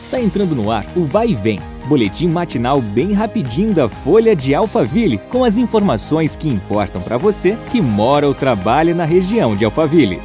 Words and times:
Está 0.00 0.20
entrando 0.20 0.54
no 0.54 0.70
ar 0.70 0.86
o 0.96 1.04
Vai 1.04 1.30
e 1.30 1.34
Vem, 1.34 1.58
boletim 1.88 2.28
matinal 2.28 2.80
bem 2.80 3.12
rapidinho 3.12 3.74
da 3.74 3.88
Folha 3.88 4.34
de 4.34 4.54
Alphaville, 4.54 5.18
com 5.18 5.42
as 5.42 5.58
informações 5.58 6.36
que 6.36 6.48
importam 6.48 7.02
para 7.02 7.18
você 7.18 7.58
que 7.70 7.80
mora 7.80 8.26
ou 8.26 8.32
trabalha 8.32 8.94
na 8.94 9.04
região 9.04 9.56
de 9.56 9.64
Alphaville. 9.64 10.22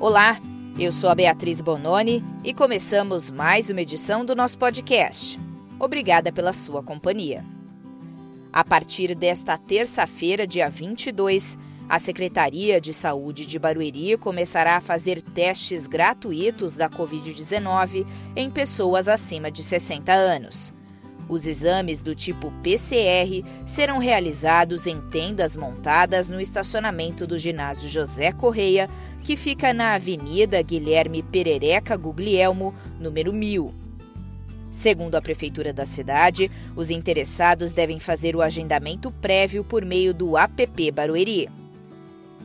Olá, 0.00 0.40
eu 0.78 0.90
sou 0.90 1.10
a 1.10 1.14
Beatriz 1.14 1.60
Bononi 1.60 2.24
e 2.42 2.54
começamos 2.54 3.30
mais 3.30 3.68
uma 3.68 3.82
edição 3.82 4.24
do 4.24 4.34
nosso 4.34 4.58
podcast. 4.58 5.38
Obrigada 5.78 6.32
pela 6.32 6.54
sua 6.54 6.82
companhia. 6.82 7.44
A 8.50 8.64
partir 8.64 9.14
desta 9.14 9.58
terça-feira, 9.58 10.46
dia 10.46 10.70
22, 10.70 11.58
a 11.90 11.98
Secretaria 11.98 12.80
de 12.80 12.94
Saúde 12.94 13.44
de 13.44 13.58
Barueri 13.58 14.16
começará 14.16 14.76
a 14.76 14.80
fazer 14.80 15.20
testes 15.20 15.88
gratuitos 15.88 16.76
da 16.76 16.88
Covid-19 16.88 18.06
em 18.36 18.48
pessoas 18.48 19.08
acima 19.08 19.50
de 19.50 19.60
60 19.60 20.12
anos. 20.12 20.72
Os 21.28 21.46
exames 21.46 22.00
do 22.00 22.14
tipo 22.14 22.52
PCR 22.62 23.44
serão 23.66 23.98
realizados 23.98 24.86
em 24.86 25.00
tendas 25.00 25.56
montadas 25.56 26.30
no 26.30 26.40
estacionamento 26.40 27.26
do 27.26 27.36
ginásio 27.36 27.88
José 27.88 28.30
Correia, 28.30 28.88
que 29.24 29.36
fica 29.36 29.74
na 29.74 29.94
Avenida 29.94 30.62
Guilherme 30.62 31.24
Perereca 31.24 31.96
Guglielmo, 31.96 32.72
número 33.00 33.32
1000. 33.32 33.74
Segundo 34.70 35.16
a 35.16 35.20
Prefeitura 35.20 35.72
da 35.72 35.84
cidade, 35.84 36.48
os 36.76 36.88
interessados 36.88 37.72
devem 37.72 37.98
fazer 37.98 38.36
o 38.36 38.42
agendamento 38.42 39.10
prévio 39.10 39.64
por 39.64 39.84
meio 39.84 40.14
do 40.14 40.36
APP 40.36 40.92
Barueri. 40.92 41.59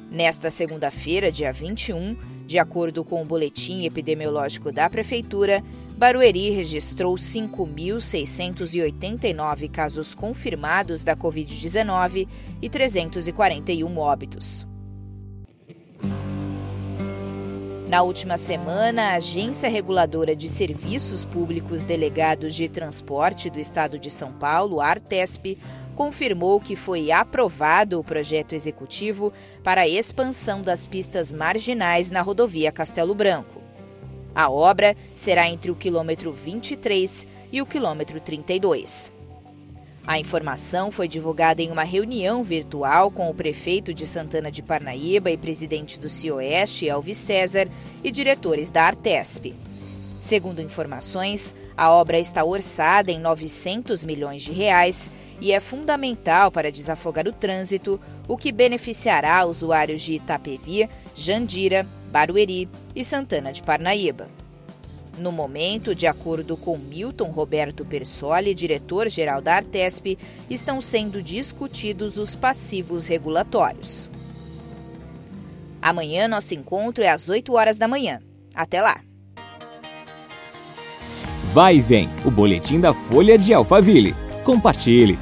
Nesta 0.09 0.49
segunda-feira, 0.49 1.31
dia 1.31 1.51
21, 1.51 2.15
de 2.45 2.57
acordo 2.59 3.03
com 3.03 3.21
o 3.21 3.25
boletim 3.25 3.85
epidemiológico 3.85 4.71
da 4.71 4.89
Prefeitura, 4.89 5.61
Barueri 5.97 6.51
registrou 6.51 7.15
5.689 7.15 9.69
casos 9.71 10.13
confirmados 10.13 11.03
da 11.03 11.15
Covid-19 11.15 12.27
e 12.61 12.69
341 12.69 13.97
óbitos. 13.97 14.67
Na 17.87 18.01
última 18.01 18.35
semana, 18.35 19.11
a 19.11 19.15
Agência 19.15 19.69
Reguladora 19.69 20.35
de 20.35 20.49
Serviços 20.49 21.23
Públicos 21.23 21.83
Delegados 21.83 22.55
de 22.55 22.67
Transporte 22.67 23.47
do 23.47 23.59
Estado 23.59 23.99
de 23.99 24.09
São 24.09 24.33
Paulo, 24.33 24.81
Artesp, 24.81 25.55
confirmou 25.95 26.59
que 26.59 26.75
foi 26.75 27.11
aprovado 27.11 27.99
o 27.99 28.03
projeto 28.03 28.55
executivo 28.55 29.31
para 29.63 29.81
a 29.81 29.87
expansão 29.87 30.63
das 30.63 30.87
pistas 30.87 31.31
marginais 31.31 32.09
na 32.09 32.23
rodovia 32.23 32.71
Castelo 32.71 33.13
Branco. 33.13 33.61
A 34.33 34.49
obra 34.49 34.95
será 35.13 35.47
entre 35.47 35.69
o 35.69 35.75
quilômetro 35.75 36.33
23 36.33 37.27
e 37.51 37.61
o 37.61 37.67
quilômetro 37.67 38.19
32. 38.19 39.14
A 40.07 40.19
informação 40.19 40.91
foi 40.91 41.07
divulgada 41.07 41.63
em 41.63 41.71
uma 41.71 41.83
reunião 41.83 42.43
virtual 42.43 43.09
com 43.09 43.27
o 43.27 43.33
prefeito 43.33 43.91
de 43.91 44.05
Santana 44.05 44.51
de 44.51 44.61
Parnaíba 44.61 45.31
e 45.31 45.37
presidente 45.37 45.99
do 45.99 46.09
CIOeste, 46.09 46.87
Elvis 46.87 47.17
César, 47.17 47.67
e 48.03 48.11
diretores 48.11 48.69
da 48.69 48.83
Artesp. 48.83 49.55
Segundo 50.21 50.61
informações, 50.61 51.55
a 51.75 51.91
obra 51.91 52.19
está 52.19 52.43
orçada 52.43 53.11
em 53.11 53.19
900 53.19 54.05
milhões 54.05 54.43
de 54.43 54.51
reais 54.51 55.09
e 55.41 55.51
é 55.51 55.59
fundamental 55.59 56.51
para 56.51 56.71
desafogar 56.71 57.27
o 57.27 57.33
trânsito, 57.33 57.99
o 58.27 58.37
que 58.37 58.51
beneficiará 58.51 59.43
usuários 59.45 60.03
de 60.03 60.13
Itapevi, 60.13 60.87
Jandira, 61.15 61.85
Barueri 62.11 62.69
e 62.95 63.03
Santana 63.03 63.51
de 63.51 63.63
Parnaíba. 63.63 64.44
No 65.17 65.31
momento, 65.31 65.95
de 65.95 66.07
acordo 66.07 66.57
com 66.57 66.77
Milton 66.77 67.31
Roberto 67.31 67.85
Persoli, 67.85 68.53
diretor-geral 68.53 69.41
da 69.41 69.55
Artesp, 69.55 70.17
estão 70.49 70.81
sendo 70.81 71.21
discutidos 71.21 72.17
os 72.17 72.35
passivos 72.35 73.07
regulatórios. 73.07 74.09
Amanhã 75.81 76.27
nosso 76.27 76.53
encontro 76.53 77.03
é 77.03 77.09
às 77.09 77.29
8 77.29 77.53
horas 77.53 77.77
da 77.77 77.87
manhã. 77.87 78.19
Até 78.53 78.81
lá! 78.81 78.99
Vai 81.53 81.77
e 81.77 81.81
vem, 81.81 82.09
o 82.25 82.31
boletim 82.31 82.81
da 82.81 82.93
Folha 82.93 83.37
de 83.37 83.53
Alphaville. 83.53 84.13
Compartilhe! 84.43 85.17